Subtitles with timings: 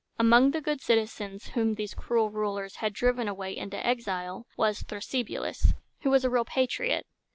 [0.17, 5.13] Among the good citizens whom these cruel rulers had driven away into exile, was Thras
[5.13, 7.05] y bu´lus, who was a real patriot.